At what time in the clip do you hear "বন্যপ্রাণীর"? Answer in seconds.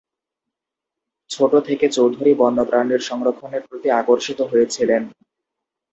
2.33-3.01